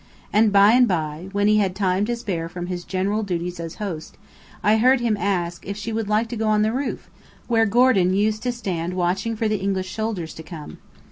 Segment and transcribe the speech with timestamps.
[0.33, 3.75] And by and by, when he had time to spare from his general duties as
[3.75, 4.17] host,
[4.63, 7.07] I heard him ask if she would like to go on the roof,
[7.47, 10.79] where Gordon used to stand watching for the English soldiers to come.